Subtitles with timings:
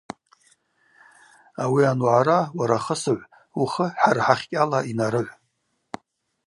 [1.63, 3.23] Ауи ануагӏара, уара хысыгӏв,
[3.61, 5.33] ухы хӏара хӏахькӏьала йнарыгӏв.